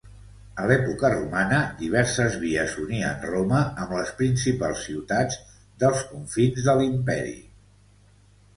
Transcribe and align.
A 0.61 0.63
l'època 0.69 1.09
romana 1.13 1.59
diverses 1.81 2.37
vies 2.45 2.73
unien 2.85 3.21
Roma 3.33 3.61
amb 3.85 3.93
les 3.99 4.11
principals 4.23 4.81
ciutats 4.89 5.39
dels 5.85 6.03
confins 6.17 6.67
de 6.71 6.79
l'imperi. 6.83 7.39